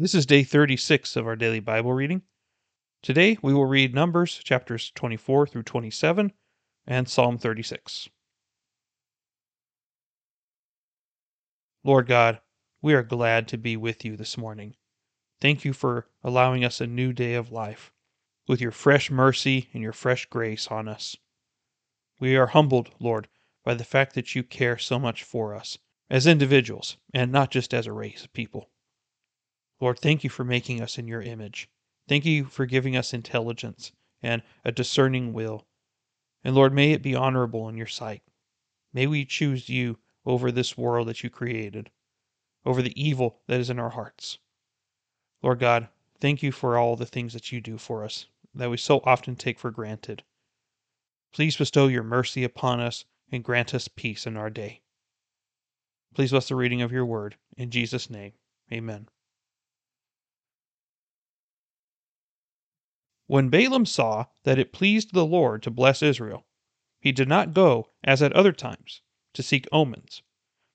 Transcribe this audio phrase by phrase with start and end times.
[0.00, 2.22] This is day 36 of our daily Bible reading.
[3.02, 6.32] Today we will read Numbers chapters 24 through 27
[6.86, 8.08] and Psalm 36.
[11.84, 12.40] Lord God,
[12.80, 14.74] we are glad to be with you this morning.
[15.38, 17.92] Thank you for allowing us a new day of life
[18.48, 21.14] with your fresh mercy and your fresh grace on us.
[22.18, 23.28] We are humbled, Lord,
[23.66, 25.76] by the fact that you care so much for us
[26.08, 28.69] as individuals and not just as a race of people.
[29.80, 31.68] Lord, thank you for making us in your image.
[32.08, 35.66] Thank you for giving us intelligence and a discerning will.
[36.44, 38.22] And Lord, may it be honorable in your sight.
[38.92, 41.90] May we choose you over this world that you created,
[42.64, 44.38] over the evil that is in our hearts.
[45.42, 45.88] Lord God,
[46.20, 49.36] thank you for all the things that you do for us that we so often
[49.36, 50.22] take for granted.
[51.32, 54.80] Please bestow your mercy upon us and grant us peace in our day.
[56.14, 57.36] Please bless the reading of your word.
[57.56, 58.32] In Jesus' name,
[58.72, 59.08] amen.
[63.30, 66.48] When Balaam saw that it pleased the Lord to bless Israel,
[66.98, 69.02] he did not go, as at other times,
[69.34, 70.22] to seek omens,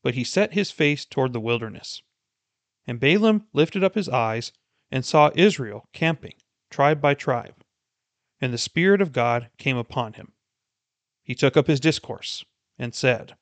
[0.02, 2.02] but he set his face toward the wilderness.
[2.88, 4.54] And Balaam lifted up his eyes
[4.90, 6.36] and saw Israel camping,
[6.70, 7.62] tribe by tribe.
[8.40, 10.32] And the Spirit of God came upon him.
[11.24, 12.46] He took up his discourse
[12.80, 13.36] and said,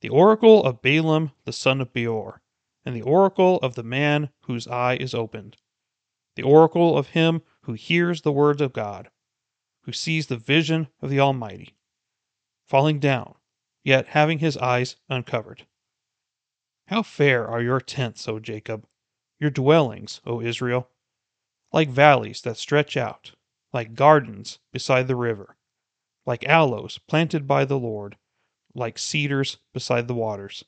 [0.00, 2.42] The oracle of Balaam the son of Beor,
[2.84, 5.56] and the oracle of the man whose eye is opened,
[6.34, 9.10] the oracle of him who hears the words of God,
[9.82, 11.76] who sees the vision of the Almighty,
[12.64, 13.34] falling down,
[13.84, 15.66] yet having his eyes uncovered.
[16.86, 18.86] How fair are your tents, O Jacob,
[19.38, 20.88] your dwellings, O Israel,
[21.70, 23.32] like valleys that stretch out,
[23.70, 25.58] like gardens beside the river,
[26.24, 28.16] like aloes planted by the Lord,
[28.72, 30.64] like cedars beside the waters.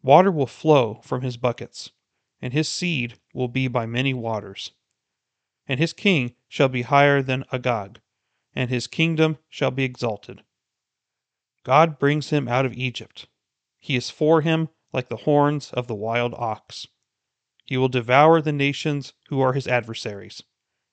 [0.00, 1.90] Water will flow from his buckets,
[2.40, 4.72] and his seed will be by many waters
[5.68, 8.00] and his king shall be higher than Agag,
[8.54, 10.42] and his kingdom shall be exalted.
[11.62, 13.26] God brings him out of Egypt.
[13.78, 16.86] He is for him like the horns of the wild ox.
[17.66, 20.42] He will devour the nations who are his adversaries,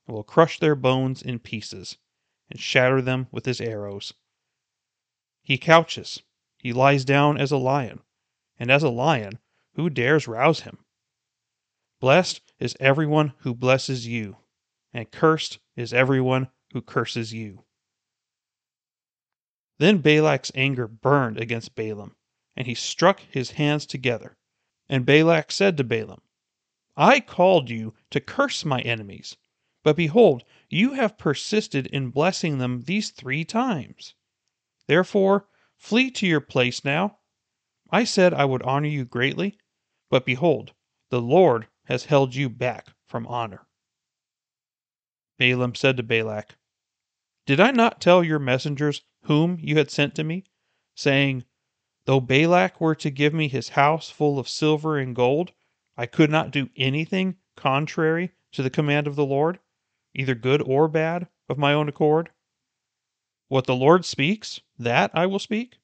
[0.05, 1.97] and will crush their bones in pieces,
[2.49, 4.13] and shatter them with his arrows.
[5.41, 6.21] He couches,
[6.57, 8.01] he lies down as a lion,
[8.59, 9.39] and as a lion,
[9.75, 10.83] who dares rouse him?
[12.01, 14.37] Blessed is everyone who blesses you
[14.95, 17.65] and cursed is everyone who curses you.
[19.77, 22.15] Then Balak's anger burned against Balaam,
[22.55, 24.37] and he struck his hands together.
[24.87, 26.21] And Balak said to Balaam,
[26.95, 29.35] I called you to curse my enemies,
[29.83, 34.15] but behold, you have persisted in blessing them these three times.
[34.87, 37.19] Therefore, flee to your place now.
[37.89, 39.57] I said I would honor you greatly,
[40.09, 40.71] but behold,
[41.09, 43.67] the Lord has held you back from honor.
[45.37, 46.55] Balaam said to Balak,
[47.45, 50.45] Did I not tell your messengers whom you had sent to me,
[50.95, 51.43] saying,
[52.05, 55.51] Though Balak were to give me his house full of silver and gold,
[55.97, 59.59] I could not do anything contrary to the command of the Lord,
[60.13, 62.29] either good or bad, of my own accord?
[63.49, 65.79] What the Lord speaks, that I will speak.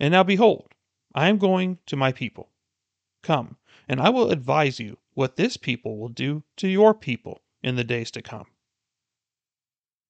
[0.00, 0.74] And now behold,
[1.14, 2.50] I am going to my people.
[3.22, 3.58] Come,
[3.88, 7.84] and I will advise you what this people will do to your people in the
[7.84, 8.46] days to come.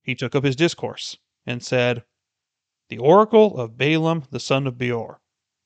[0.02, 2.04] He took up his discourse and said,
[2.88, 5.20] The oracle of Balaam the son of Beor,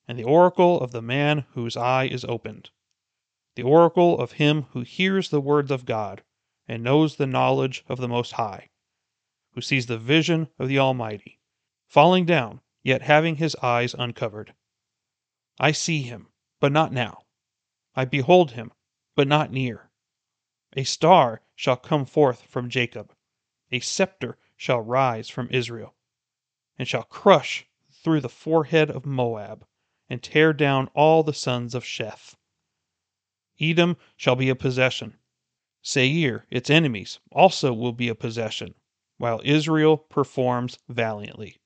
[0.06, 2.70] and the oracle of the man whose eye is opened,
[3.54, 6.22] the oracle of him who hears the words of God
[6.69, 8.69] and knows the knowledge of the Most High,
[9.52, 11.41] who sees the vision of the Almighty,
[11.86, 14.54] falling down, yet having his eyes uncovered.
[15.58, 16.28] I see him,
[16.60, 17.22] but not now.
[17.94, 18.72] I behold him,
[19.14, 19.91] but not near.
[20.76, 23.15] A star shall come forth from Jacob,
[23.72, 25.94] a scepter shall rise from Israel,
[26.78, 29.67] and shall crush through the forehead of Moab,
[30.09, 32.37] and tear down all the sons of Sheth.
[33.59, 35.19] Edom shall be a possession.
[35.82, 38.75] Seir, its enemies, also will be a possession,
[39.17, 41.56] while Israel performs valiantly.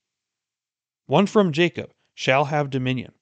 [1.05, 3.13] One from Jacob shall have dominion,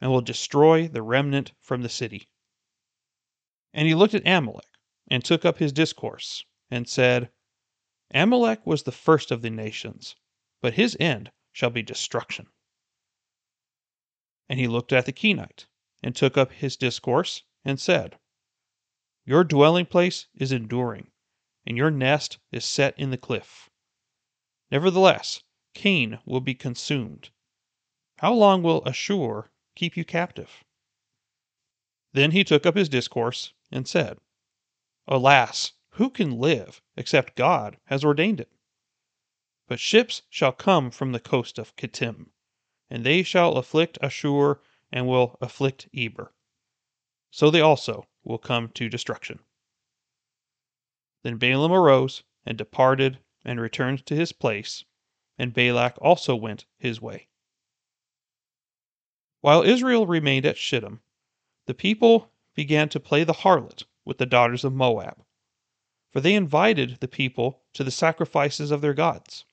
[0.00, 2.28] and will destroy the remnant from the city.
[3.74, 4.71] And he looked at Amalek
[5.12, 7.30] and took up his discourse, and said,
[8.14, 10.16] Amalek was the first of the nations,
[10.62, 12.46] but his end shall be destruction.
[14.48, 15.66] And he looked at the Kenite,
[16.02, 18.18] and took up his discourse, and said,
[19.26, 21.10] Your dwelling place is enduring,
[21.66, 23.68] and your nest is set in the cliff.
[24.70, 25.42] Nevertheless,
[25.74, 27.28] Cain will be consumed.
[28.16, 30.64] How long will Ashur keep you captive?
[32.14, 34.18] Then he took up his discourse, and said,
[35.14, 38.50] Alas, who can live except God has ordained it?
[39.68, 42.32] But ships shall come from the coast of Kittim,
[42.88, 46.32] and they shall afflict Ashur and will afflict Eber.
[47.30, 49.40] So they also will come to destruction.
[51.22, 54.86] Then Balaam arose and departed and returned to his place,
[55.36, 57.28] and Balak also went his way.
[59.42, 61.02] While Israel remained at Shittim,
[61.66, 65.24] the people began to play the harlot with the daughters of Moab.
[66.10, 69.44] For they invited the people to the sacrifices of their gods,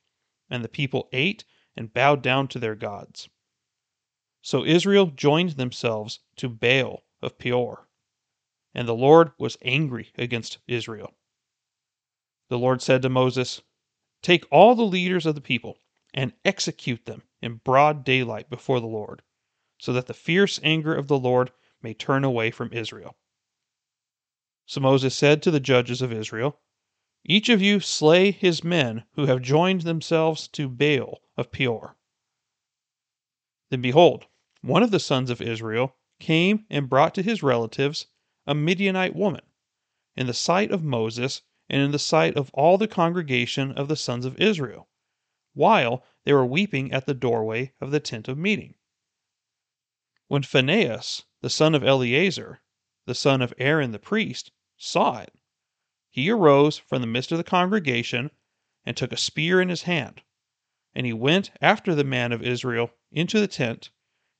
[0.49, 3.29] and the people ate and bowed down to their gods.
[4.41, 7.87] So Israel joined themselves to Baal of Peor,
[8.73, 11.15] and the Lord was angry against Israel.
[12.49, 13.61] The Lord said to Moses,
[14.21, 15.77] Take all the leaders of the people
[16.13, 19.21] and execute them in broad daylight before the Lord,
[19.77, 21.51] so that the fierce anger of the Lord
[21.81, 23.15] may turn away from Israel.
[24.71, 26.59] So Moses said to the judges of Israel,
[27.25, 31.97] Each of you slay his men who have joined themselves to Baal of Peor.
[33.71, 34.27] Then behold,
[34.61, 38.05] one of the sons of Israel came and brought to his relatives
[38.45, 39.41] a Midianite woman,
[40.15, 43.95] in the sight of Moses and in the sight of all the congregation of the
[43.95, 44.87] sons of Israel,
[45.55, 48.75] while they were weeping at the doorway of the tent of meeting.
[50.27, 52.61] When Phinehas, the son of Eleazar,
[53.07, 55.33] the son of Aaron the priest, saw it,
[56.09, 58.31] he arose from the midst of the congregation
[58.85, 60.23] and took a spear in his hand,
[60.95, 63.91] and he went after the man of Israel into the tent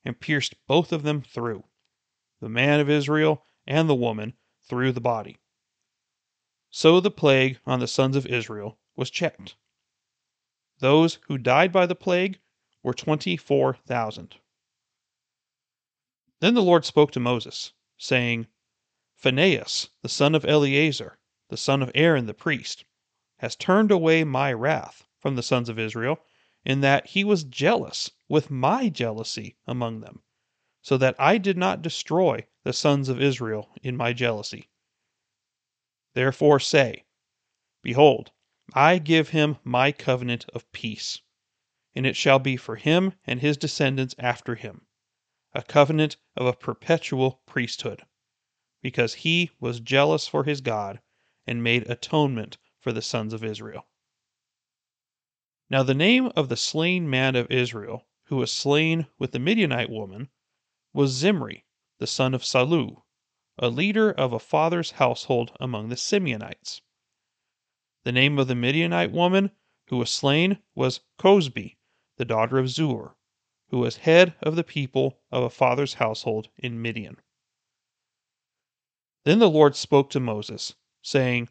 [0.04, 1.62] and pierced both of them through,
[2.40, 4.34] the man of Israel and the woman
[4.68, 5.38] through the body.
[6.70, 9.56] So the plague on the sons of Israel was checked.
[10.78, 12.40] Those who died by the plague
[12.82, 14.36] were 24,000.
[16.40, 18.46] Then the Lord spoke to Moses, saying,
[19.22, 21.18] Phinehas, the son of Eleazar,
[21.50, 22.86] the son of Aaron the priest,
[23.40, 26.24] has turned away my wrath from the sons of Israel,
[26.64, 30.22] in that he was jealous with my jealousy among them,
[30.80, 34.70] so that I did not destroy the sons of Israel in my jealousy.
[36.14, 37.04] Therefore say,
[37.82, 38.32] Behold,
[38.72, 41.20] I give him my covenant of peace,
[41.94, 44.86] and it shall be for him and his descendants after him,
[45.52, 48.06] a covenant of a perpetual priesthood,
[48.82, 51.00] because he was jealous for his God
[51.46, 53.86] and made atonement for the sons of Israel.
[55.68, 59.90] Now the name of the slain man of Israel, who was slain with the Midianite
[59.90, 60.30] woman,
[60.92, 61.64] was Zimri,
[61.98, 63.02] the son of Salu,
[63.58, 66.80] a leader of a father's household among the Simeonites.
[68.04, 69.50] The name of the Midianite woman
[69.88, 71.76] who was slain was Cozbi,
[72.16, 73.16] the daughter of Zur,
[73.68, 77.16] who was head of the people of a father's household in Midian.
[79.24, 81.50] Then the Lord spoke to Moses, saying,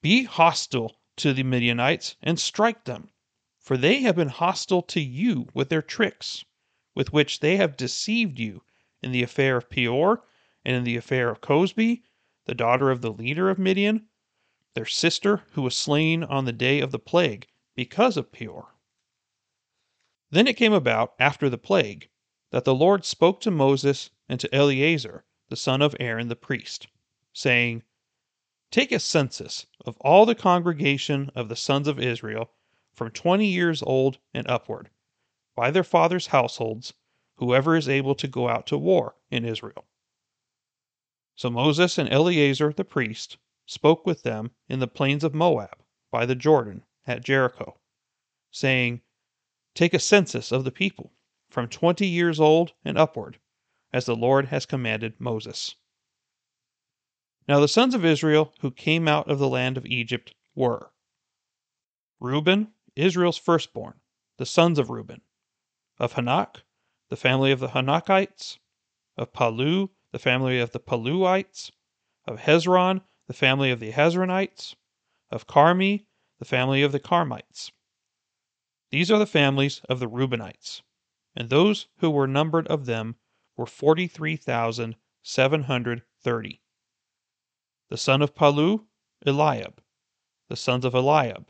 [0.00, 3.10] Be hostile to the Midianites and strike them,
[3.58, 6.44] for they have been hostile to you with their tricks,
[6.94, 8.62] with which they have deceived you
[9.02, 10.24] in the affair of Peor
[10.64, 12.04] and in the affair of Cozbi,
[12.44, 14.08] the daughter of the leader of Midian,
[14.74, 18.72] their sister who was slain on the day of the plague because of Peor.
[20.30, 22.08] Then it came about after the plague
[22.50, 26.86] that the Lord spoke to Moses and to Eleazar, the son of Aaron the priest,
[27.32, 27.82] saying,
[28.70, 32.50] Take a census of all the congregation of the sons of Israel
[32.92, 34.90] from twenty years old and upward,
[35.54, 36.94] by their fathers' households,
[37.36, 39.84] whoever is able to go out to war in Israel.
[41.36, 46.26] So Moses and Eleazar the priest spoke with them in the plains of Moab, by
[46.26, 47.78] the Jordan, at Jericho,
[48.50, 49.02] saying,
[49.74, 51.12] Take a census of the people,
[51.50, 53.40] from twenty years old and upward,
[53.94, 55.76] as the Lord has commanded Moses.
[57.46, 60.90] Now the sons of Israel who came out of the land of Egypt were
[62.18, 64.00] Reuben, Israel's firstborn,
[64.36, 65.20] the sons of Reuben,
[65.96, 66.64] of Hanoch,
[67.08, 68.58] the family of the Hanochites,
[69.16, 71.70] of Pallu, the family of the Palluites,
[72.26, 74.74] of Hezron, the family of the Hezronites,
[75.30, 76.06] of Carmi,
[76.40, 77.70] the family of the Carmites.
[78.90, 80.82] These are the families of the Reubenites,
[81.36, 83.14] and those who were numbered of them
[83.56, 86.60] were forty three thousand seven hundred thirty.
[87.88, 88.86] The son of Pallu,
[89.24, 89.80] Eliab.
[90.48, 91.48] The sons of Eliab,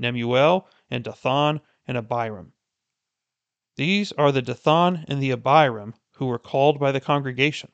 [0.00, 2.52] Nemuel, and Dathan, and Abiram.
[3.76, 7.72] These are the Dathan and the Abiram who were called by the congregation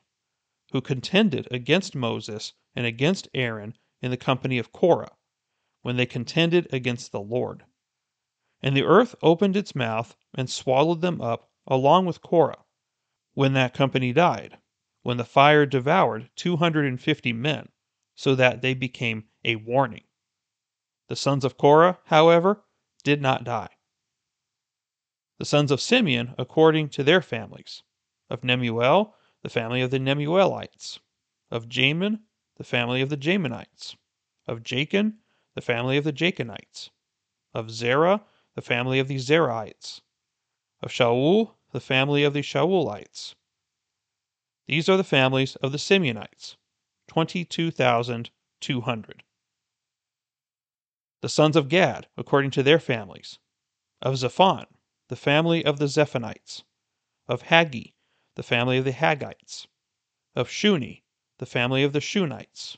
[0.71, 5.15] who contended against Moses and against Aaron in the company of Korah,
[5.81, 7.63] when they contended against the Lord.
[8.61, 12.63] And the earth opened its mouth and swallowed them up along with Korah,
[13.33, 14.57] when that company died,
[15.01, 17.69] when the fire devoured two hundred and fifty men.
[18.15, 20.03] so that they became a warning.
[21.09, 22.63] The sons of Korah, however,
[23.03, 23.69] did not die.
[25.39, 27.81] The sons of Simeon, according to their families.
[28.29, 30.99] Of Nemuel, the family of the Nemuelites.
[31.51, 32.19] Of Jamin,
[32.57, 33.95] the family of the Jaminites.
[34.47, 35.15] Of Jachin,
[35.55, 36.89] the family of the Jachinites.
[37.53, 38.23] Of Zerah,
[38.55, 40.01] the family of the Zerahites.
[40.81, 43.33] Of Shaul, the family of the Shaulites.
[44.67, 46.55] These are the families of the Simeonites,
[47.07, 49.23] 22,200.
[51.21, 53.39] The sons of Gad, according to their families.
[54.03, 54.67] Of Zephon,
[55.07, 56.63] the family of the Zephonites.
[57.27, 57.95] Of Haggi,
[58.35, 59.65] the family of the Haggites.
[60.35, 61.01] Of Shuni,
[61.39, 62.77] the family of the Shunites.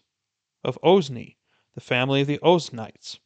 [0.63, 1.35] Of Ozni,
[1.73, 3.19] the family of the Oznites.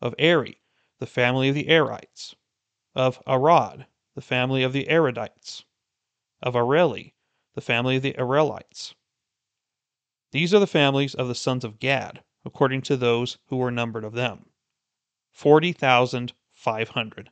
[0.00, 0.62] Of Eri,
[1.00, 2.36] the family of the Erites.
[2.94, 5.64] Of Arad, the family of the Aradites.
[6.42, 7.12] Of Areli,
[7.54, 8.94] the family of the Arelites.
[10.32, 14.04] These are the families of the sons of Gad, according to those who were numbered
[14.04, 14.46] of them.
[15.32, 17.30] 40,500.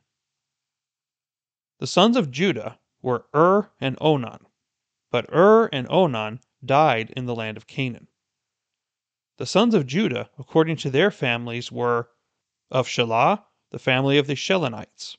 [1.79, 4.45] The sons of Judah were Ur and Onan,
[5.09, 8.09] but Ur and Onan died in the land of Canaan.
[9.37, 12.11] The sons of Judah, according to their families, were
[12.69, 15.17] of Shelah, the family of the Shelonites,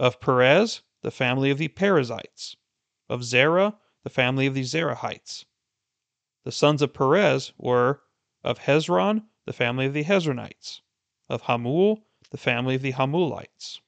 [0.00, 2.56] of Perez, the family of the Perezites,
[3.08, 5.44] of Zerah, the family of the Zerahites.
[6.44, 8.02] The sons of Perez were
[8.42, 10.80] of Hezron, the family of the Hezronites,
[11.28, 13.80] of Hamul, the family of the Hamulites.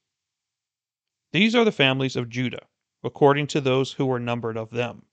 [1.33, 2.67] These are the families of Judah,
[3.05, 5.07] according to those who were numbered of them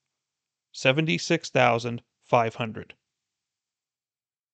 [0.71, 2.95] 76,500.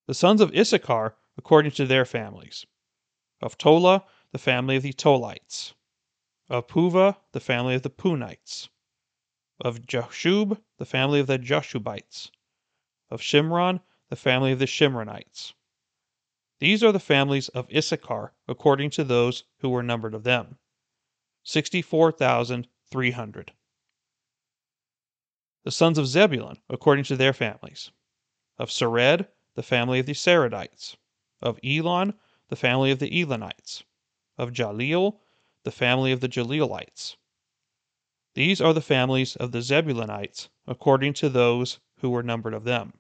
[0.08, 2.66] The sons of Issachar, according to their families
[3.42, 5.74] of Tola, the family of the Tolites,
[6.52, 8.68] of Puva, the family of the Punites,
[9.62, 12.30] of Jashub, the family of the Jashubites,
[13.10, 13.80] of Shimron,
[14.10, 15.54] the family of the Shimronites.
[16.60, 20.58] These are the families of Issachar, according to those who were numbered of them.
[21.44, 23.54] 64,300.
[25.64, 27.92] The sons of Zebulun, according to their families.
[28.60, 30.98] Of Sered, the family of the Seredites,
[31.42, 32.14] of Elon,
[32.50, 33.84] the family of the Elonites,
[34.38, 35.18] of Jahleel,
[35.64, 37.18] the family of the Jaleelites.
[38.34, 43.00] These are the families of the Zebulunites, according to those who were numbered of them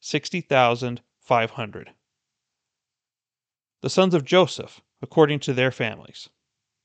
[0.00, 1.94] 60,500.
[3.80, 6.28] The sons of Joseph, according to their families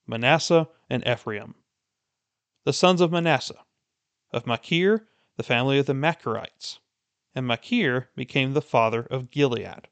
[0.08, 1.56] Manasseh and Ephraim.
[2.64, 3.66] The sons of Manasseh
[4.32, 6.80] of Machir, the family of the Machirites.
[7.36, 9.88] And Machir became the father of Gilead.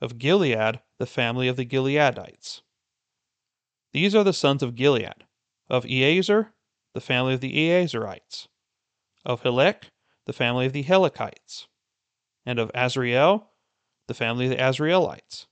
[0.00, 2.62] Of Gilead, the family of the Gileadites.
[3.94, 5.24] These are the sons of Gilead.
[5.70, 6.52] Of Ezer,
[6.94, 8.48] the family of the Ezerites.
[9.24, 9.84] Of Helek,
[10.24, 11.68] the family of the Helekites
[12.44, 13.46] and of Azriel,
[14.08, 15.46] the family of the Azrielites,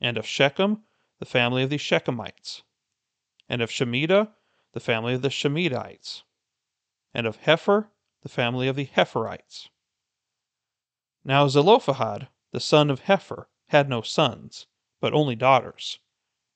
[0.00, 0.84] and of Shechem,
[1.18, 2.62] the family of the Shechemites,
[3.46, 4.32] and of Shemida,
[4.72, 6.22] the family of the Shemidites,
[7.12, 7.90] and of Hepher,
[8.22, 9.68] the family of the Hepherites.
[11.24, 14.66] Now Zelophehad, the son of Hepher, had no sons,
[14.98, 15.98] but only daughters.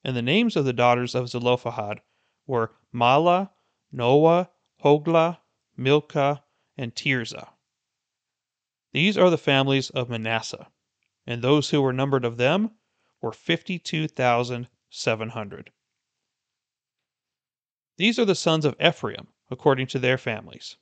[0.05, 2.03] And the names of the daughters of Zelophehad
[2.47, 3.51] were Mahlah,
[3.91, 4.51] Noah,
[4.85, 5.39] Hoglah,
[5.77, 6.45] Milcah,
[6.77, 7.55] and Tirzah.
[8.93, 10.71] These are the families of Manasseh,
[11.27, 12.73] and those who were numbered of them
[13.21, 15.71] were 52,700.
[17.97, 20.77] These are the sons of Ephraim, according to their families.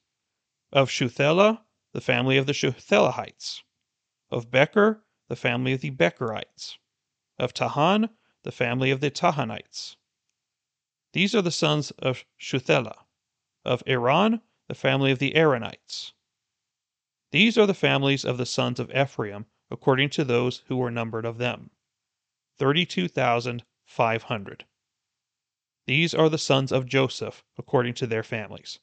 [0.73, 3.63] Of Shuthelah, the family of the Shuthelahites.
[4.31, 6.79] Of Becher, the family of the Becherites.
[7.39, 8.11] Of Tahan,
[8.43, 9.97] the family of the Tahanites.
[11.13, 13.07] These are the sons of Shuthelah.
[13.65, 16.13] Of Eran, the family of the Eranites.
[17.31, 21.25] These are the families of the sons of Ephraim, according to those who were numbered
[21.25, 21.71] of them
[22.59, 24.65] 32,500.
[25.87, 28.79] These are the sons of Joseph, according to their families.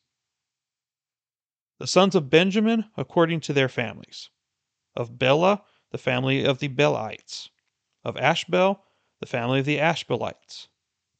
[1.80, 4.30] The sons of Benjamin, according to their families.
[4.96, 7.50] Of Bela, the family of the Belaites.
[8.04, 8.84] Of Ashbel,
[9.20, 10.68] the family of the Ashbelites.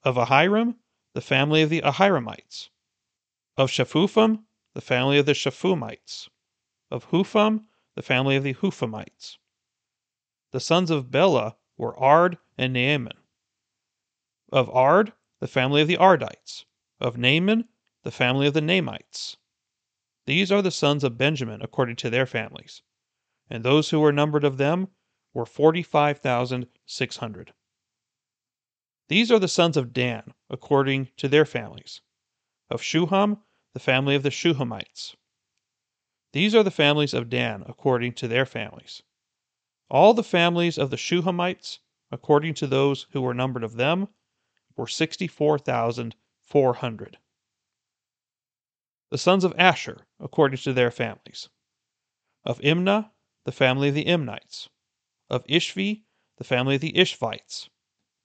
[0.04, 0.76] Of Ahiram,
[1.14, 2.70] the family of the Ahiramites.
[3.58, 6.30] Of Shaphupham, the family of the Shuphamites
[6.92, 9.38] of Hupham, the family of the Huphamites.
[10.52, 13.18] The sons of Bela were Ard and Naaman.
[14.52, 16.66] Of Ard, the family of the Ardites.
[17.00, 17.70] Of Naaman,
[18.04, 19.38] the family of the Naamites.
[20.26, 22.82] These are the sons of Benjamin according to their families.
[23.50, 24.90] And those who were numbered of them
[25.34, 27.54] were 45,600.
[29.10, 32.02] These are the sons of Dan according to their families.
[32.70, 33.42] Of Shuham,
[33.74, 35.16] the family of the Shuhamites.
[36.32, 39.02] These are the families of Dan according to their families.
[39.90, 41.80] All the families of the Shuhamites,
[42.12, 44.10] according to those who were numbered of them,
[44.76, 47.18] were 64,400.
[49.10, 51.50] The sons of Asher, according to their families.
[52.44, 53.10] Of Imnah,
[53.44, 54.70] the family of the Imnites.
[55.32, 56.04] Of Ishvi,
[56.38, 57.70] the family of the Ishvites.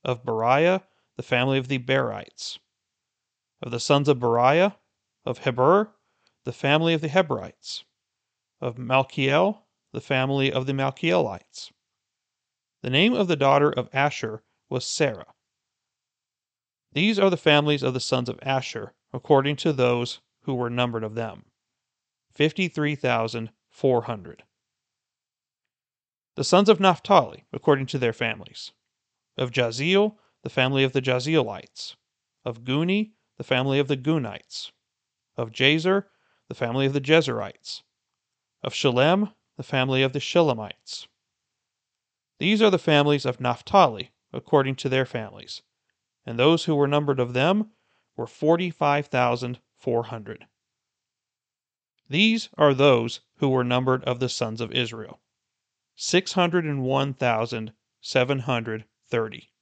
[0.04, 0.82] Of Beriah,
[1.16, 2.58] the family of the Berites.
[3.62, 4.76] Of the sons of Beriah,
[5.24, 5.94] of Heber,
[6.44, 7.84] the family of the Heberites.
[8.60, 11.72] Of Malchiel, the family of the Malchielites.
[12.82, 15.32] The name of the daughter of Asher was Sarah.
[16.92, 21.02] These are the families of the sons of Asher, according to those who were numbered
[21.02, 21.46] of them
[22.32, 24.42] 53,400.
[26.36, 28.72] The sons of Naphtali, according to their families.
[29.36, 31.96] Of Jaziel, the family of the Jazielites.
[32.44, 34.70] Of Guni, the family of the Gunites.
[35.36, 36.04] Of Jezer,
[36.48, 37.82] the family of the Jezerites.
[38.62, 41.08] Of Shalem, the family of the Shalemites.
[42.38, 45.62] These are the families of Naphtali, according to their families
[46.26, 47.70] and those who were numbered of them
[48.16, 50.46] were 45,400.
[52.08, 55.20] These are those who were numbered of the sons of Israel
[59.10, 59.52] 601,730.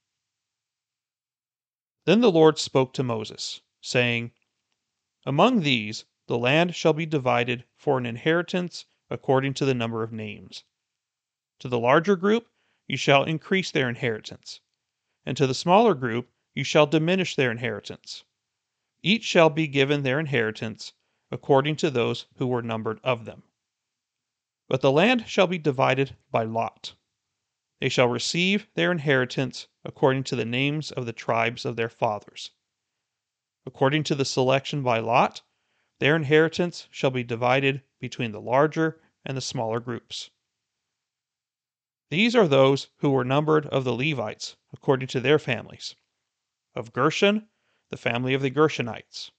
[2.04, 4.32] Then the Lord spoke to Moses, saying,
[5.26, 10.12] Among these the land shall be divided for an inheritance according to the number of
[10.12, 10.64] names.
[11.58, 12.48] To the larger group
[12.86, 14.60] you shall increase their inheritance,
[15.26, 18.24] and to the smaller group you shall diminish their inheritance.
[19.02, 20.92] Each shall be given their inheritance
[21.30, 23.42] according to those who were numbered of them.
[24.68, 26.94] But the land shall be divided by lot.
[27.82, 32.52] They shall receive their inheritance according to the names of the tribes of their fathers.
[33.66, 35.42] According to the selection by lot,
[35.98, 40.30] their inheritance shall be divided between the larger and the smaller groups.
[42.08, 45.96] These are those who were numbered of the Levites according to their families.
[46.76, 47.48] Of Gershon,
[47.88, 49.32] the family of the Gershonites.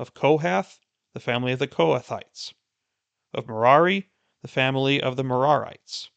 [0.00, 0.80] Of Kohath,
[1.12, 2.54] the family of the Kohathites.
[3.32, 4.10] Of Merari,
[4.42, 6.08] the family of the Merarites.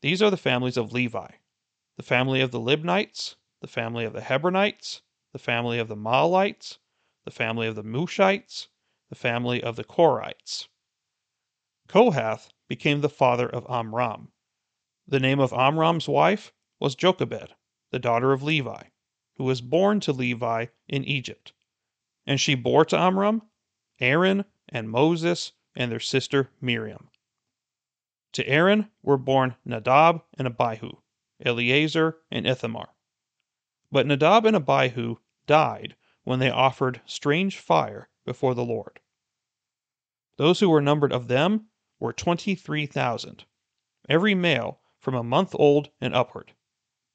[0.00, 1.28] These are the families of Levi.
[1.96, 6.78] The family of the Libnites, the family of the Hebronites, the family of the Mahlites,
[7.24, 8.68] the family of the Mushites,
[9.08, 10.68] the family of the Korites.
[11.88, 14.32] Kohath became the father of Amram.
[15.06, 17.54] The name of Amram's wife was Jochebed,
[17.90, 18.88] the daughter of Levi
[19.38, 21.52] who was born to Levi in Egypt.
[22.26, 23.42] And she bore to Amram
[24.00, 27.08] Aaron and Moses and their sister Miriam.
[28.32, 30.92] To Aaron were born Nadab and Abihu,
[31.44, 32.94] Eleazar and Ithamar.
[33.90, 39.00] But Nadab and Abihu died when they offered strange fire before the Lord.
[40.36, 43.44] Those who were numbered of them were twenty three thousand,
[44.08, 46.54] every male from a month old and upward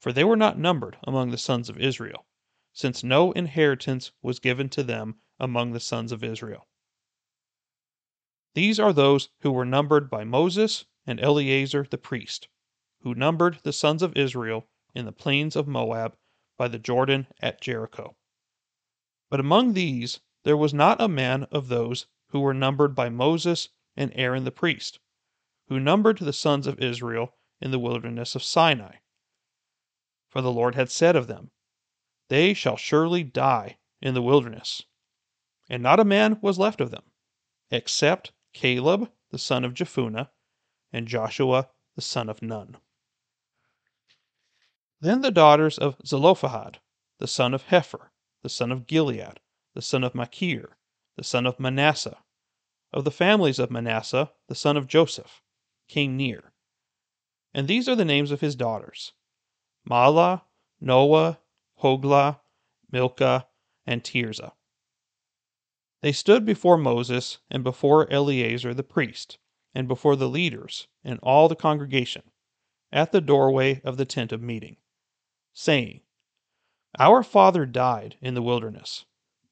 [0.03, 2.25] for they were not numbered among the sons of Israel,
[2.73, 6.67] since no inheritance was given to them among the sons of Israel.
[8.53, 12.47] These are those who were numbered by Moses and Eleazar the priest,
[13.01, 16.15] who numbered the sons of Israel in the plains of Moab
[16.57, 18.15] by the Jordan at Jericho.
[19.29, 23.69] But among these there was not a man of those who were numbered by Moses
[23.95, 24.99] and Aaron the priest,
[25.67, 28.97] who numbered the sons of Israel in the wilderness of Sinai.
[30.29, 31.51] For the Lord had said of them,
[32.29, 34.83] They shall surely die in the wilderness.
[35.69, 37.03] And not a man was left of them,
[37.71, 40.29] except Caleb the son of Jephunneh
[40.93, 42.77] and Joshua the son of Nun.
[45.01, 46.79] Then the daughters of Zelophehad,
[47.19, 49.39] the son of Hepher, the son of Gilead,
[49.73, 50.77] the son of Machir,
[51.17, 52.17] the son of Manasseh,
[52.93, 55.41] of the families of Manasseh, the son of Joseph,
[55.87, 56.53] came near.
[57.53, 59.13] And these are the names of his daughters
[59.89, 60.43] Mahlah,
[60.79, 61.39] Noah,
[61.81, 62.39] Hoglah,
[62.91, 63.47] Milcah,
[63.85, 64.53] and Tirzah.
[66.01, 69.37] They stood before Moses and before Eleazar the priest,
[69.73, 72.23] and before the leaders and all the congregation,
[72.91, 74.77] at the doorway of the tent of meeting,
[75.51, 76.01] saying,
[76.99, 79.05] Our father died in the wilderness,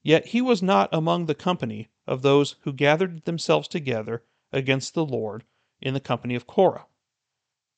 [0.03, 5.05] yet he was not among the company of those who gathered themselves together against the
[5.05, 5.43] Lord
[5.79, 6.85] in the company of Korah,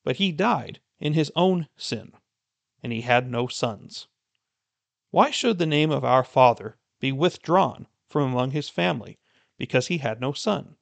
[0.03, 2.13] but he died in his own sin
[2.83, 4.07] and he had no sons.
[5.11, 9.17] Why should the name of our father be withdrawn from among his family
[9.57, 10.75] because he had no son?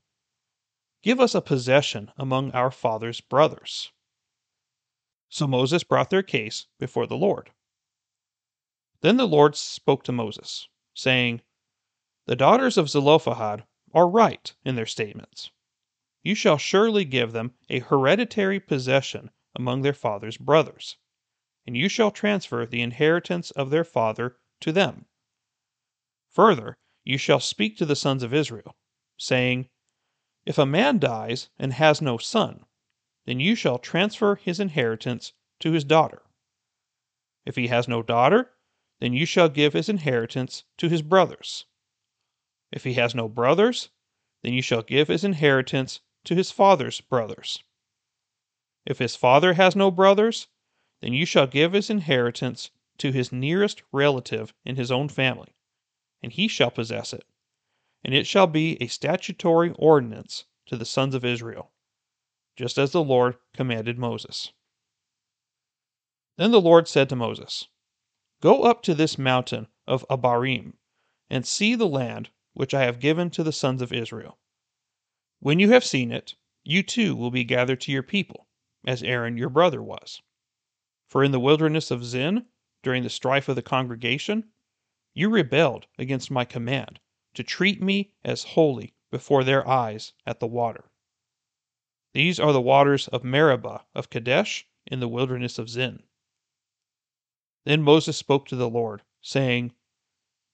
[1.02, 3.92] Give us a possession among our father's brothers.
[5.30, 7.52] So Moses brought their case before the Lord.
[9.02, 11.42] Then the Lord spoke to Moses, saying,
[12.28, 15.50] The daughters of Zelophehad are right in their statements.
[16.22, 20.98] You shall surely give them a hereditary possession among their father's brothers,
[21.66, 25.08] and you shall transfer the inheritance of their father to them.
[26.30, 28.78] Further, you shall speak to the sons of Israel,
[29.18, 29.68] saying,
[30.52, 32.66] If a man dies and has no son,
[33.24, 36.24] then you shall transfer his inheritance to his daughter.
[37.46, 38.52] If he has no daughter,
[39.00, 41.68] then you shall give his inheritance to his brothers.
[42.70, 43.92] If he has no brothers,
[44.42, 47.64] then you shall give his inheritance to his father's brothers.
[48.86, 50.50] If his father has no brothers,
[51.00, 55.56] then you shall give his inheritance to his nearest relative in his own family,
[56.22, 57.24] and he shall possess it.
[58.04, 61.72] And it shall be a statutory ordinance to the sons of Israel,
[62.56, 64.54] just as the Lord commanded Moses.
[66.38, 67.68] Then the Lord said to Moses,
[68.42, 70.78] Go up to this mountain of Abarim,
[71.30, 74.40] and see the land which I have given to the sons of Israel.
[75.40, 78.48] When you have seen it, you too will be gathered to your people,
[78.84, 80.24] as Aaron your brother was.
[81.08, 82.48] For in the wilderness of Zin,
[82.82, 84.52] during the strife of the congregation,
[85.14, 87.00] you rebelled against my command
[87.34, 90.92] to treat me as holy before their eyes at the water.
[92.14, 96.04] These are the waters of Meribah of Kadesh in the wilderness of Zin.
[97.64, 99.74] Then Moses spoke to the Lord, saying,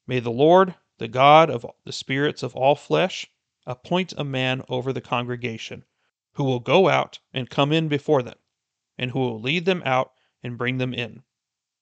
[0.06, 3.28] May the Lord, the God of the spirits of all flesh,
[3.66, 5.84] appoint a man over the congregation,
[6.34, 8.38] who will go out and come in before them,
[8.98, 10.14] and who will lead them out
[10.44, 11.24] and bring them in,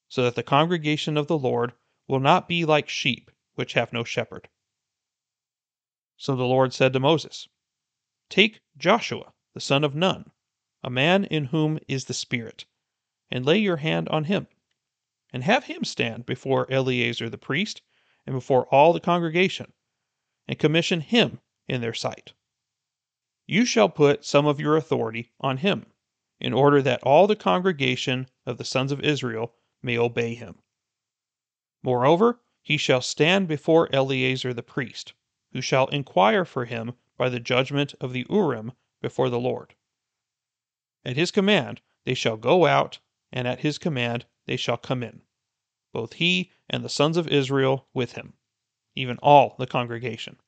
[0.08, 1.74] so that the congregation of the Lord
[2.08, 4.48] will not be like sheep which have no shepherd.
[6.18, 7.50] So the Lord said to Moses,
[8.30, 10.32] Take Joshua, the son of Nun,
[10.82, 12.66] a man in whom is the Spirit,
[13.30, 14.48] and lay your hand on him
[15.36, 17.82] and have him stand before Eleazar the priest
[18.26, 19.74] and before all the congregation,
[20.48, 22.32] and commission him in their sight.
[23.46, 25.88] You shall put some of your authority on him,
[26.40, 30.62] in order that all the congregation of the sons of Israel may obey him.
[31.84, 35.12] Moreover, he shall stand before Eleazar the priest,
[35.56, 39.74] who shall inquire for him by the judgment of the Urim before the Lord.
[41.06, 43.00] At his command they shall go out,
[43.32, 45.22] and at his command they shall come in,
[45.94, 48.34] both he and the sons of Israel with him,
[48.96, 50.42] even all the congregation.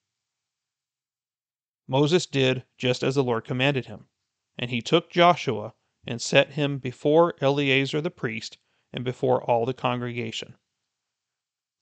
[1.87, 4.09] Moses did just as the Lord commanded him,
[4.57, 5.73] and he took Joshua
[6.05, 8.57] and set him before Eleazar the priest
[8.91, 10.57] and before all the congregation.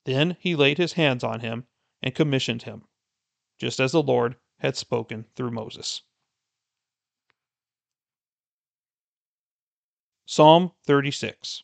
[0.03, 1.65] Then he laid his hands on him
[2.03, 2.87] and commissioned him,
[3.57, 6.01] just as the Lord had spoken through Moses.
[10.25, 11.63] Psalm 36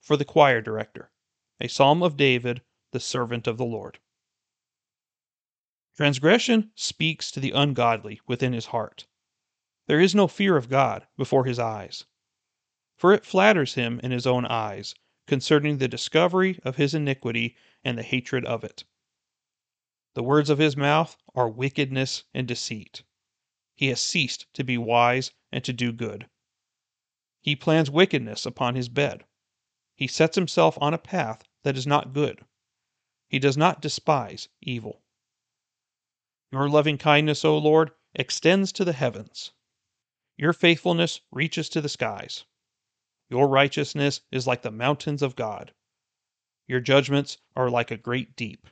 [0.00, 1.10] for the choir director,
[1.58, 2.60] a psalm of David,
[2.92, 3.98] the servant of the Lord.
[5.96, 9.06] Transgression speaks to the ungodly within his heart.
[9.86, 12.04] There is no fear of God before his eyes.
[12.96, 14.94] For it flatters him in his own eyes
[15.26, 18.84] concerning the discovery of his iniquity and the hatred of it.
[20.14, 23.02] The words of his mouth are wickedness and deceit.
[23.74, 26.28] He has ceased to be wise and to do good.
[27.40, 29.24] He plans wickedness upon his bed.
[29.96, 32.44] He sets himself on a path that is not good.
[33.28, 35.02] He does not despise evil.
[36.52, 39.52] Your loving kindness, O Lord, extends to the heavens.
[40.36, 42.44] Your faithfulness reaches to the skies.
[43.28, 45.74] Your righteousness is like the mountains of God.
[46.68, 48.68] Your judgments are like a great deep.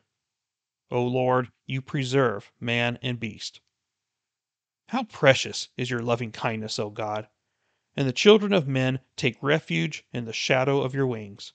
[0.92, 3.61] O Lord, you preserve man and beast.
[4.88, 7.28] How precious is your loving kindness, O God!
[7.94, 11.52] and the children of men take refuge in the shadow of your wings.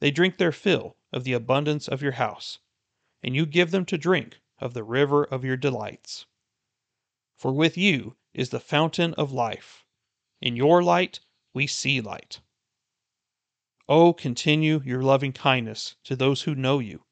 [0.00, 2.58] They drink their fill of the abundance of your house,
[3.22, 6.26] and you give them to drink of the river of your delights.
[7.36, 9.84] For with you is the fountain of life.
[10.40, 11.20] In your light
[11.54, 12.40] we see light.
[13.88, 17.04] Oh, continue your loving kindness to those who know you,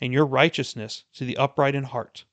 [0.00, 2.24] and your righteousness to the upright in heart.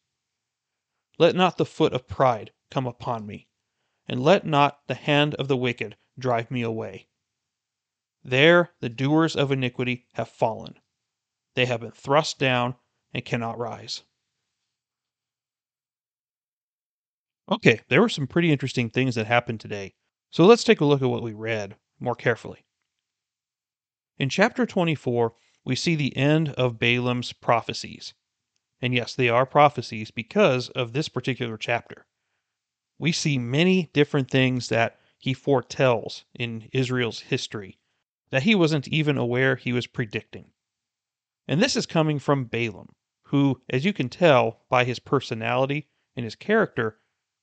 [1.17, 3.47] Let not the foot of pride come upon me
[4.07, 7.07] and let not the hand of the wicked drive me away.
[8.23, 10.79] There the doers of iniquity have fallen.
[11.55, 12.75] They have been thrust down
[13.13, 14.03] and cannot rise.
[17.49, 19.93] Okay, there were some pretty interesting things that happened today.
[20.31, 22.65] So let's take a look at what we read more carefully.
[24.17, 25.33] In chapter 24,
[25.65, 28.13] we see the end of Balaam's prophecies.
[28.81, 32.05] And yes, they are prophecies because of this particular chapter
[33.03, 37.77] we see many different things that he foretells in Israel's history
[38.29, 40.51] that he wasn't even aware he was predicting.
[41.45, 46.23] And this is coming from Balaam, who, as you can tell by his personality and
[46.23, 46.97] his character,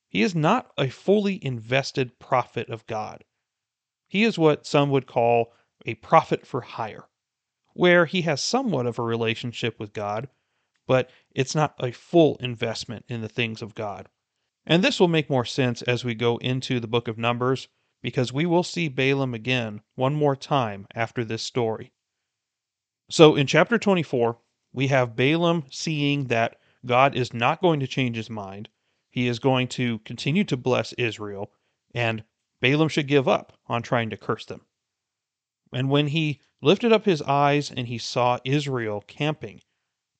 [0.08, 3.22] he is not a fully invested prophet of God.
[4.08, 5.52] He is what some would call
[5.84, 7.09] a prophet for hire,
[7.80, 10.28] where he has somewhat of a relationship with God,
[10.86, 14.06] but it's not a full investment in the things of God.
[14.66, 17.68] And this will make more sense as we go into the book of Numbers,
[18.02, 21.90] because we will see Balaam again one more time after this story.
[23.08, 24.36] So in chapter 24,
[24.74, 28.68] we have Balaam seeing that God is not going to change his mind.
[29.08, 31.50] He is going to continue to bless Israel,
[31.94, 32.24] and
[32.60, 34.66] Balaam should give up on trying to curse them.
[35.72, 39.60] And when he lifted up his eyes and he saw Israel camping,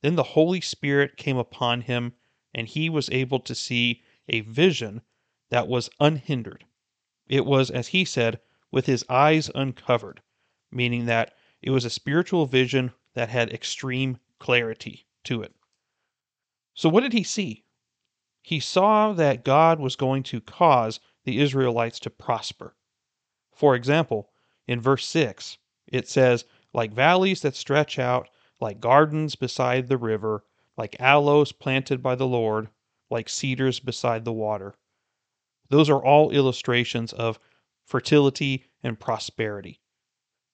[0.02, 2.14] then the Holy Spirit came upon him,
[2.54, 5.02] and he was able to see a vision
[5.50, 6.64] that was unhindered.
[7.26, 10.22] It was, as he said, with his eyes uncovered,
[10.70, 15.54] meaning that it was a spiritual vision that had extreme clarity to it.
[16.74, 17.64] So, what did he see?
[18.42, 22.76] He saw that God was going to cause the Israelites to prosper.
[23.52, 24.29] For example,
[24.70, 28.28] in verse 6, it says, like valleys that stretch out,
[28.60, 30.44] like gardens beside the river,
[30.76, 32.68] like aloes planted by the Lord,
[33.10, 34.76] like cedars beside the water.
[35.70, 37.40] Those are all illustrations of
[37.84, 39.80] fertility and prosperity.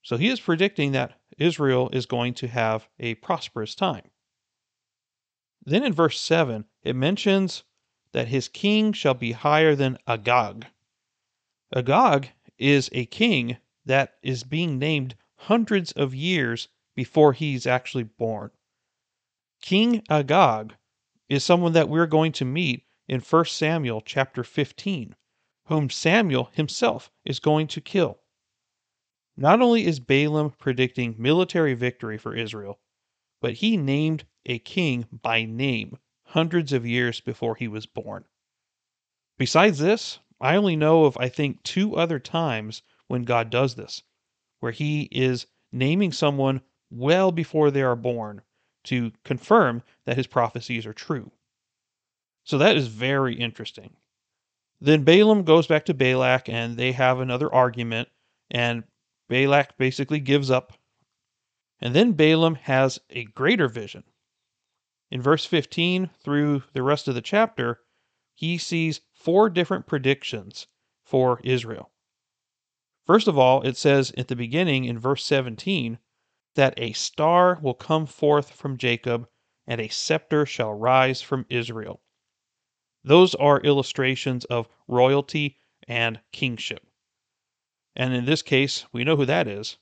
[0.01, 4.11] So he is predicting that Israel is going to have a prosperous time.
[5.63, 7.65] Then in verse 7, it mentions
[8.13, 10.69] that his king shall be higher than Agag.
[11.75, 18.51] Agag is a king that is being named hundreds of years before he's actually born.
[19.63, 20.77] King Agag
[21.29, 25.15] is someone that we're going to meet in 1 Samuel chapter 15,
[25.67, 28.19] whom Samuel himself is going to kill.
[29.37, 32.81] Not only is Balaam predicting military victory for Israel,
[33.41, 38.25] but he named a king by name hundreds of years before he was born.
[39.39, 44.03] Besides this, I only know of, I think, two other times when God does this,
[44.61, 48.43] where he is naming someone well before they are born
[48.85, 51.31] to confirm that his prophecies are true.
[52.45, 53.97] So that is very interesting.
[54.81, 58.09] Then Balaam goes back to Balak and they have another argument,
[58.51, 58.85] and
[59.29, 60.73] Balak basically gives up.
[61.81, 64.05] And then Balaam has a greater vision.
[65.11, 67.81] In verse 15 through the rest of the chapter,
[68.35, 70.67] he sees four different predictions
[71.03, 71.91] for Israel.
[73.07, 75.99] First of all, it says at the beginning in verse 17
[76.57, 79.29] that a star will come forth from Jacob
[79.67, 82.03] and a scepter shall rise from Israel.
[83.05, 86.85] Those are illustrations of royalty and kingship.
[87.95, 89.79] And in this case, we know who that is.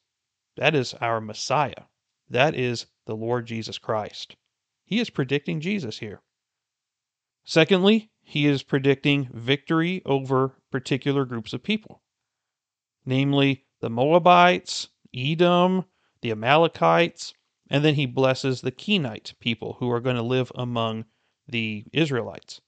[0.56, 1.84] That is our Messiah.
[2.28, 4.36] That is the Lord Jesus Christ.
[4.84, 6.22] He is predicting Jesus here.
[7.44, 12.02] Secondly, he is predicting victory over particular groups of people,
[13.04, 15.84] namely the Moabites, Edom,
[16.20, 17.34] the Amalekites,
[17.68, 21.04] and then he blesses the Kenite people who are going to live among
[21.46, 22.60] the Israelites.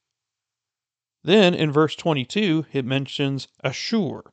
[1.23, 4.33] Then in verse 22, it mentions Ashur,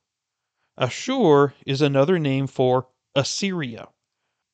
[0.76, 3.90] Ashur is another name for Assyria.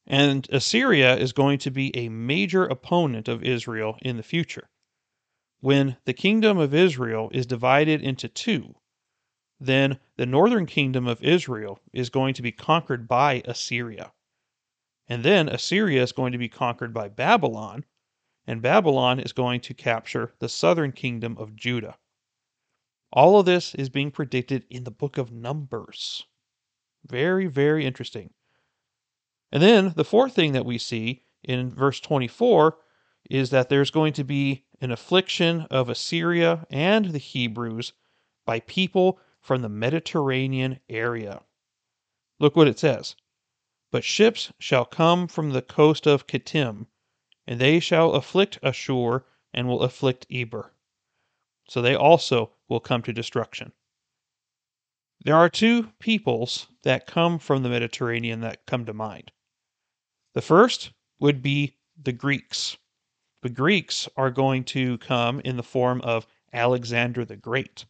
[0.06, 4.70] And Assyria is going to be a major opponent of Israel in the future.
[5.62, 8.76] When the kingdom of Israel is divided into two,
[9.60, 14.14] then the northern kingdom of Israel is going to be conquered by Assyria.
[15.08, 17.84] And then Assyria is going to be conquered by Babylon,
[18.46, 21.98] and Babylon is going to capture the southern kingdom of Judah.
[23.12, 26.26] All of this is being predicted in the book of Numbers.
[27.06, 28.32] Very, very interesting.
[29.52, 32.78] And then the fourth thing that we see in verse 24
[33.30, 37.94] is that there's going to be an affliction of Assyria and the Hebrews
[38.46, 41.42] by people from the Mediterranean area.
[42.40, 43.16] Look what it says.
[43.92, 46.88] But ships shall come from the coast of Kittim,
[47.48, 50.74] and they shall afflict Ashur and will afflict Eber.
[51.68, 53.74] So they also will come to destruction.
[55.26, 59.32] There are two peoples that come from the Mediterranean that come to mind.
[60.34, 62.78] The first would be the Greeks.
[63.42, 67.86] The Greeks are going to come in the form of Alexander the Great.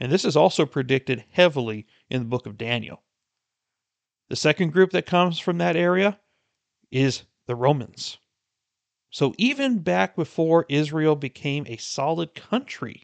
[0.00, 3.02] And this is also predicted heavily in the book of Daniel.
[4.30, 6.18] The second group that comes from that area
[6.90, 8.18] is the Romans.
[9.10, 13.02] So even back before Israel became a solid country,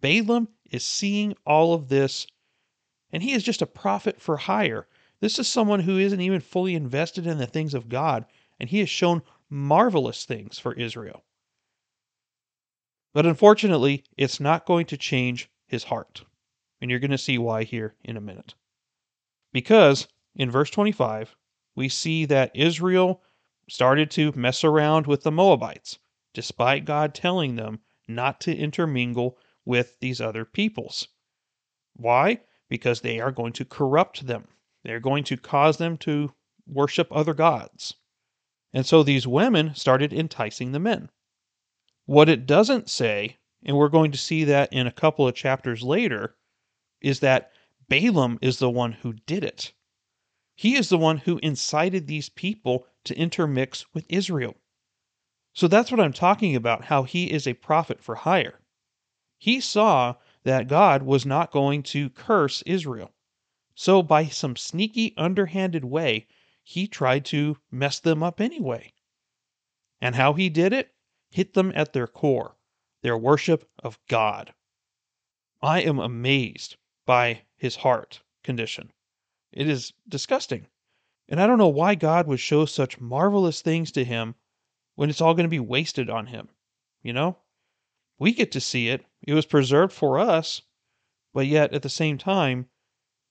[0.00, 2.26] Balaam is seeing all of this,
[3.10, 4.86] and he is just a prophet for hire.
[5.20, 8.26] This is someone who isn't even fully invested in the things of God,
[8.60, 11.24] and he has shown marvelous things for Israel.
[13.14, 16.22] But unfortunately, it's not going to change his heart.
[16.80, 18.54] And you're going to see why here in a minute.
[19.52, 20.06] Because
[20.36, 21.34] in verse 25,
[21.74, 23.22] we see that Israel
[23.68, 25.98] started to mess around with the Moabites,
[26.34, 31.08] despite God telling them not to intermingle with these other peoples.
[31.94, 32.40] Why?
[32.68, 34.48] Because they are going to corrupt them.
[34.84, 36.32] They're going to cause them to
[36.66, 37.94] worship other gods.
[38.72, 41.10] And so these women started enticing the men.
[42.06, 45.82] What it doesn't say, and we're going to see that in a couple of chapters
[45.82, 46.36] later,
[47.00, 47.52] is that
[47.88, 49.72] Balaam is the one who did it.
[50.54, 54.56] He is the one who incited these people to intermix with Israel.
[55.52, 58.60] So that's what I'm talking about how he is a prophet for hire.
[59.38, 63.12] He saw that God was not going to curse Israel.
[63.74, 66.26] So, by some sneaky, underhanded way,
[66.62, 68.92] he tried to mess them up anyway.
[70.00, 70.94] And how he did it?
[71.30, 72.56] Hit them at their core,
[73.02, 74.54] their worship of God.
[75.60, 78.92] I am amazed by his heart condition.
[79.52, 80.66] It is disgusting.
[81.28, 84.34] And I don't know why God would show such marvelous things to him
[84.94, 86.48] when it's all going to be wasted on him.
[87.02, 87.38] You know?
[88.18, 89.04] We get to see it.
[89.22, 90.62] It was preserved for us,
[91.32, 92.68] but yet at the same time,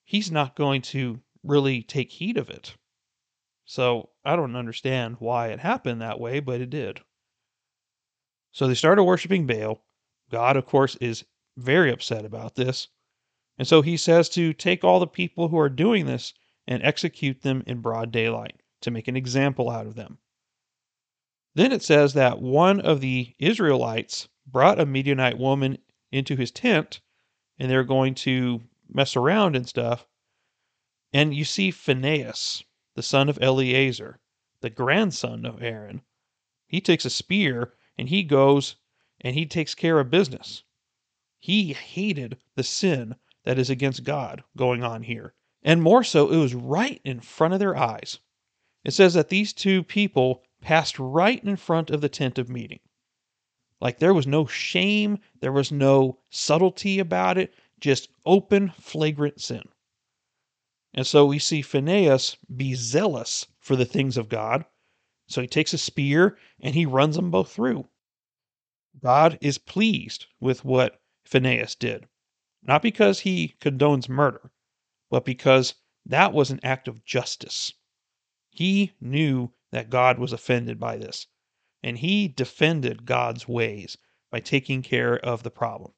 [0.03, 2.75] he's not going to really take heed of it.
[3.65, 7.01] So I don't understand why it happened that way, but it did.
[8.51, 9.83] So they started worshiping Baal.
[10.29, 11.25] God, of course, is
[11.57, 12.87] very upset about this.
[13.57, 16.33] And so he says to take all the people who are doing this
[16.67, 20.17] and execute them in broad daylight to make an example out of them.
[21.53, 25.77] Then it says that one of the Israelites brought a Midianite woman
[26.11, 27.01] into his tent
[27.59, 30.07] and they're going to mess around and stuff.
[31.13, 32.63] And you see Phinehas,
[32.95, 34.19] the son of Eleazar,
[34.61, 36.01] the grandson of Aaron.
[36.67, 38.77] He takes a spear and he goes
[39.19, 40.63] and he takes care of business.
[41.39, 45.35] He hated the sin that is against God going on here.
[45.61, 48.17] And more so, it was right in front of their eyes.
[48.83, 52.79] It says that these two people passed right in front of the tent of meeting.
[53.79, 59.69] Like there was no shame, there was no subtlety about it, just open, flagrant sin.
[60.95, 64.65] And so we see Phinehas be zealous for the things of God.
[65.31, 67.87] So he takes a spear and he runs them both through.
[69.01, 72.07] God is pleased with what Phinehas did,
[72.61, 74.51] not because he condones murder,
[75.09, 77.73] but because that was an act of justice.
[78.49, 81.27] He knew that God was offended by this,
[81.81, 83.97] and he defended God's ways
[84.29, 85.93] by taking care of the problem.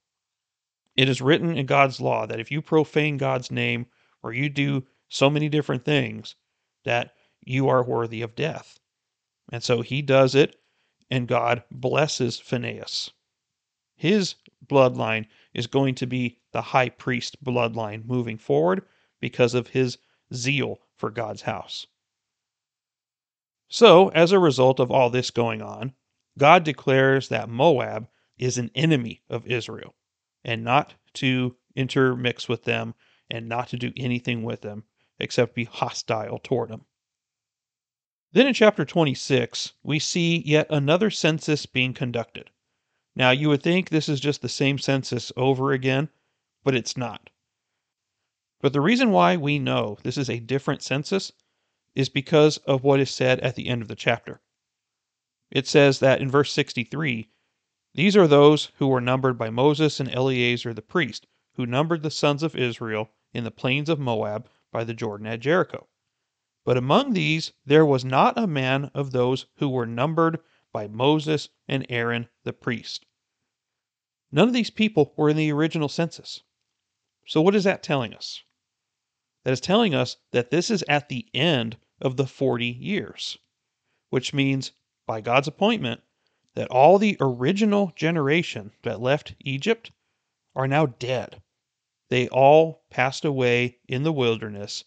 [0.96, 3.88] It is written in God's law that if you profane God's name
[4.22, 6.36] or you do so many different things,
[6.84, 8.80] that you are worthy of death.
[9.52, 10.56] And so he does it,
[11.10, 13.12] and God blesses Phinehas.
[13.96, 18.86] His bloodline is going to be the high priest bloodline moving forward
[19.20, 19.98] because of his
[20.34, 21.88] zeal for God's house.
[23.68, 25.94] So, as a result of all this going on,
[26.38, 29.96] God declares that Moab is an enemy of Israel
[30.44, 32.94] and not to intermix with them
[33.30, 34.84] and not to do anything with them
[35.20, 36.86] except be hostile toward them.
[38.34, 42.50] Then in chapter 26, we see yet another census being conducted.
[43.16, 46.10] Now, you would think this is just the same census over again,
[46.64, 47.30] but it's not.
[48.60, 51.32] But the reason why we know this is a different census
[51.94, 54.42] is because of what is said at the end of the chapter.
[55.52, 57.30] It says that in verse 63
[57.94, 62.10] these are those who were numbered by Moses and Eleazar the priest, who numbered the
[62.10, 65.88] sons of Israel in the plains of Moab by the Jordan at Jericho.
[66.66, 70.40] But among these there was not a man of those who were numbered
[70.72, 73.06] by Moses and Aaron the priest.
[74.32, 76.42] None of these people were in the original census.
[77.28, 78.44] So, what is that telling us?
[79.44, 83.38] That is telling us that this is at the end of the 40 years,
[84.10, 84.72] which means,
[85.06, 86.02] by God's appointment,
[86.56, 89.92] that all the original generation that left Egypt
[90.56, 91.42] are now dead.
[92.10, 94.84] They all passed away in the wilderness,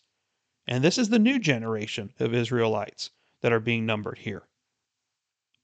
[0.66, 3.10] and this is the new generation of Israelites
[3.40, 4.48] that are being numbered here.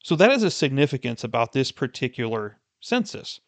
[0.02, 3.40] So that is a significance about this particular census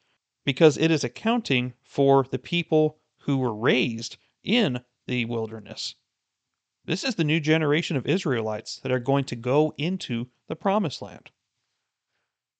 [0.45, 5.95] because it is accounting for the people who were raised in the wilderness.
[6.85, 11.01] This is the new generation of Israelites that are going to go into the promised
[11.01, 11.31] land.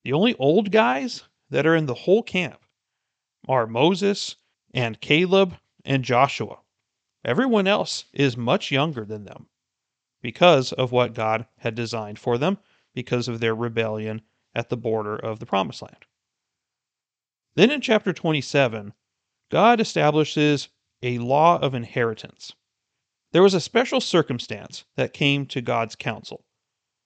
[0.03, 2.65] The only old guys that are in the whole camp
[3.47, 4.37] are Moses
[4.73, 6.61] and Caleb and Joshua.
[7.25, 9.49] Everyone else is much younger than them
[10.21, 12.59] because of what God had designed for them,
[12.95, 14.23] because of their rebellion
[14.55, 16.05] at the border of the promised land.
[17.57, 18.93] Then in chapter 27,
[19.51, 20.69] God establishes
[21.03, 22.53] a law of inheritance.
[23.33, 26.45] there was a special circumstance that came to God's counsel,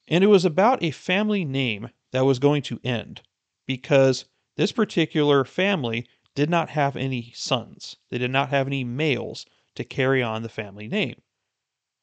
[0.07, 3.23] and it was about a family name that was going to end
[3.67, 4.25] because
[4.57, 7.97] this particular family did not have any sons.
[8.11, 9.47] They did not have any males
[9.79, 11.23] to carry on the family name.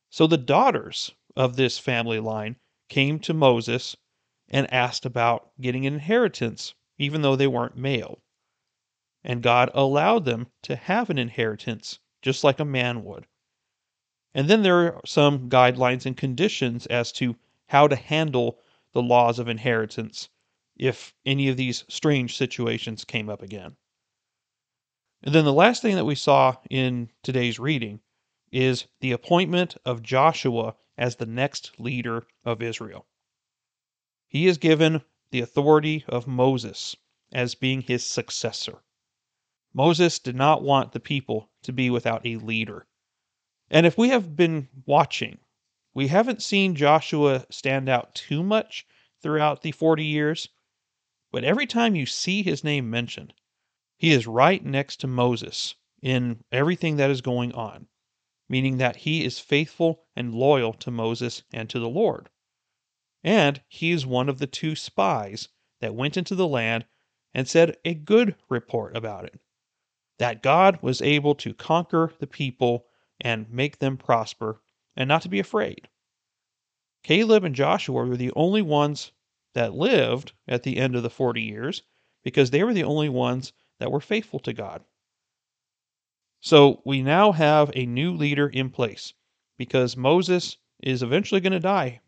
[0.09, 2.55] So the daughters of this family line
[2.87, 3.97] came to Moses
[4.47, 8.21] and asked about getting an inheritance, even though they weren't male.
[9.25, 13.27] And God allowed them to have an inheritance just like a man would.
[14.33, 17.35] And then there are some guidelines and conditions as to
[17.67, 18.61] how to handle
[18.93, 20.29] the laws of inheritance
[20.77, 23.75] if any of these strange situations came up again.
[25.23, 28.01] And then the last thing that we saw in today's reading
[28.51, 33.05] is the appointment of Joshua as the next leader of Israel.
[34.27, 35.01] He is given
[35.31, 36.95] the authority of Moses
[37.31, 38.83] as being his successor.
[39.73, 42.87] Moses did not want the people to be without a leader.
[43.69, 45.39] And if we have been watching,
[45.93, 48.85] we haven't seen Joshua stand out too much
[49.21, 50.49] throughout the 40 years,
[51.31, 53.33] but every time you see his name mentioned,
[53.97, 57.87] he is right next to Moses in everything that is going on,
[58.49, 62.29] meaning that he is faithful and loyal to Moses and to the Lord.
[63.23, 65.47] And he is one of the two spies
[65.79, 66.85] that went into the land
[67.33, 69.39] and said a good report about it
[70.17, 72.87] that God was able to conquer the people
[73.19, 74.61] and make them prosper
[74.95, 75.89] and not to be afraid.
[77.03, 79.11] Caleb and Joshua were the only ones
[79.53, 81.83] that lived at the end of the 40 years
[82.23, 84.83] because they were the only ones that were faithful to God.
[86.39, 89.13] So we now have a new leader in place
[89.57, 92.01] because Moses is eventually going to die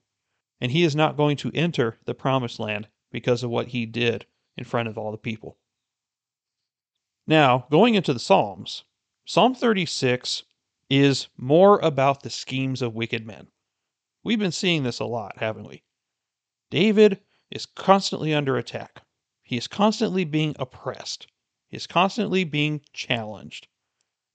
[0.59, 4.25] and he is not going to enter the promised land because of what he did
[4.55, 5.57] in front of all the people.
[7.25, 8.83] Now, going into the Psalms,
[9.25, 10.43] Psalm 36
[10.89, 13.47] is more about the schemes of wicked men.
[14.23, 15.83] We've been seeing this a lot, haven't we?
[16.69, 17.19] David
[17.51, 19.01] is constantly under attack.
[19.43, 21.27] He is constantly being oppressed.
[21.69, 23.67] Is constantly being challenged.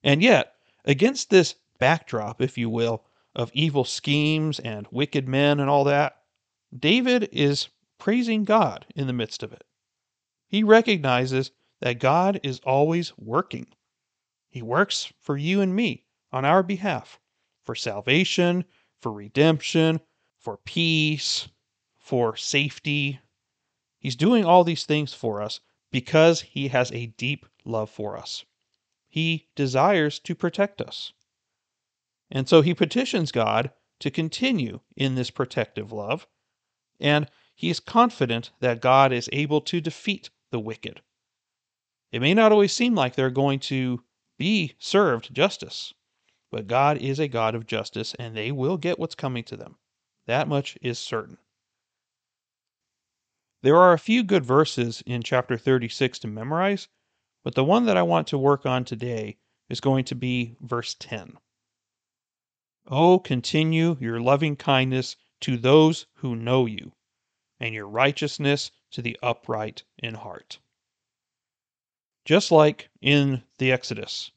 [0.03, 0.53] And yet,
[0.85, 3.05] against this backdrop, if you will,
[3.35, 6.21] of evil schemes and wicked men and all that,
[6.77, 9.63] David is praising God in the midst of it.
[10.47, 13.67] He recognizes that God is always working.
[14.49, 17.19] He works for you and me on our behalf
[17.63, 18.65] for salvation,
[19.01, 19.99] for redemption,
[20.37, 21.47] for peace,
[21.97, 23.19] for safety.
[23.97, 25.59] He's doing all these things for us
[25.93, 28.45] because he has a deep love for us.
[29.07, 31.13] He desires to protect us.
[32.31, 36.25] And so he petitions God to continue in this protective love,
[36.99, 41.01] and he is confident that God is able to defeat the wicked.
[42.11, 44.03] It may not always seem like they're going to
[44.39, 45.93] be served justice,
[46.49, 49.75] but God is a God of justice, and they will get what's coming to them.
[50.25, 51.37] That much is certain.
[53.63, 56.89] There are a few good verses in chapter 36 to memorize,
[57.45, 59.37] but the one that I want to work on today
[59.69, 61.37] is going to be verse 10.
[62.87, 66.91] Oh, continue your loving kindness to those who know you,
[67.57, 70.59] and your righteousness to the upright in heart.
[72.25, 74.31] Just like in the Exodus,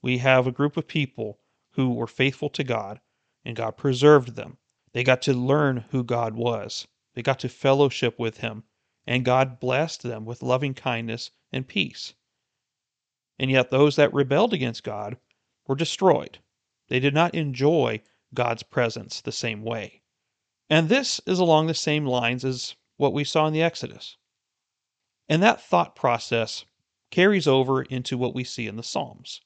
[0.00, 1.38] we have a group of people
[1.72, 3.02] who were faithful to God,
[3.44, 4.56] and God preserved them.
[4.94, 8.64] They got to learn who God was, they got to fellowship with Him,
[9.06, 12.14] and God blessed them with loving kindness and peace.
[13.38, 15.16] And yet, those that rebelled against God
[15.66, 16.38] were destroyed.
[16.88, 18.02] They did not enjoy
[18.34, 20.02] God's presence the same way.
[20.68, 24.16] And this is along the same lines as what we saw in the Exodus.
[25.28, 26.64] And that thought process
[27.10, 29.40] carries over into what we see in the Psalms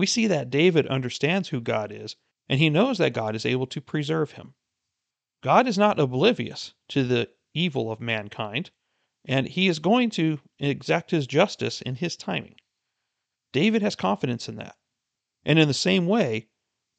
[0.00, 2.16] we see that David understands who God is,
[2.48, 4.54] and he knows that God is able to preserve him.
[5.42, 8.70] God is not oblivious to the evil of mankind,
[9.24, 12.56] and he is going to exact his justice in his timing.
[13.52, 14.76] David has confidence in that.
[15.44, 16.48] And in the same way,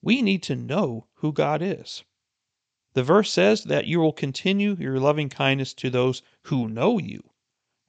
[0.01, 2.03] we need to know who God is.
[2.93, 7.23] The verse says that you will continue your loving kindness to those who know you.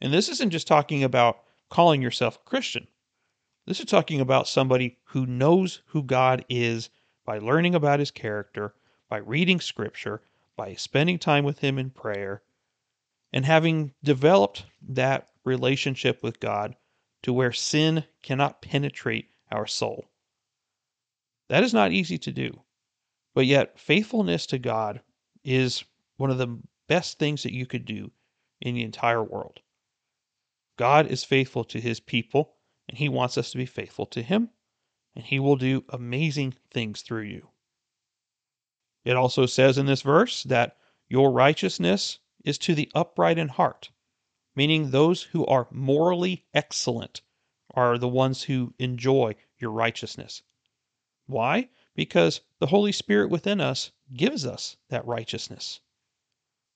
[0.00, 2.86] And this isn't just talking about calling yourself a Christian.
[3.66, 6.90] This is talking about somebody who knows who God is
[7.24, 8.74] by learning about his character,
[9.08, 10.22] by reading scripture,
[10.56, 12.42] by spending time with him in prayer,
[13.32, 16.76] and having developed that relationship with God
[17.22, 20.06] to where sin cannot penetrate our soul.
[21.48, 22.62] That is not easy to do,
[23.34, 25.00] but yet faithfulness to God
[25.44, 25.84] is
[26.16, 26.58] one of the
[26.88, 28.10] best things that you could do
[28.60, 29.60] in the entire world.
[30.76, 32.56] God is faithful to his people
[32.88, 34.50] and He wants us to be faithful to Him,
[35.14, 37.48] and He will do amazing things through you.
[39.04, 40.76] It also says in this verse that
[41.08, 43.90] your righteousness is to the upright in heart,
[44.54, 47.22] meaning those who are morally excellent
[47.74, 50.42] are the ones who enjoy your righteousness.
[51.26, 51.68] Why?
[51.94, 55.80] Because the Holy Spirit within us gives us that righteousness.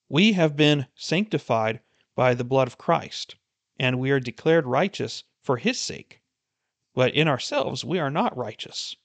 [0.09, 1.81] We have been sanctified
[2.15, 3.35] by the blood of Christ,
[3.79, 6.23] and we are declared righteous for his sake.
[6.95, 8.97] But in ourselves, we are not righteous.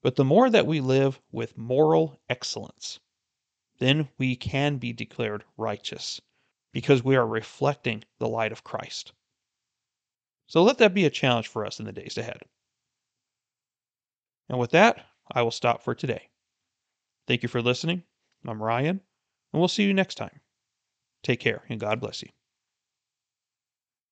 [0.00, 2.98] But the more that we live with moral excellence,
[3.82, 6.20] then we can be declared righteous
[6.72, 9.12] because we are reflecting the light of Christ.
[10.46, 12.42] So let that be a challenge for us in the days ahead.
[14.48, 16.28] And with that, I will stop for today.
[17.26, 18.02] Thank you for listening.
[18.46, 19.00] I'm Ryan,
[19.52, 20.40] and we'll see you next time.
[21.22, 22.28] Take care, and God bless you.